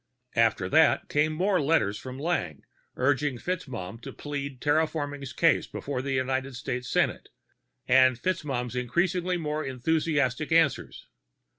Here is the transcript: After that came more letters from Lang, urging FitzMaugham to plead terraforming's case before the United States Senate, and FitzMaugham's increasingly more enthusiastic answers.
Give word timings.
After 0.35 0.67
that 0.67 1.09
came 1.09 1.31
more 1.31 1.61
letters 1.61 1.99
from 1.99 2.17
Lang, 2.17 2.63
urging 2.95 3.37
FitzMaugham 3.37 4.01
to 4.01 4.11
plead 4.11 4.59
terraforming's 4.59 5.31
case 5.31 5.67
before 5.67 6.01
the 6.01 6.13
United 6.13 6.55
States 6.55 6.89
Senate, 6.89 7.29
and 7.87 8.17
FitzMaugham's 8.17 8.75
increasingly 8.75 9.37
more 9.37 9.63
enthusiastic 9.63 10.51
answers. 10.51 11.05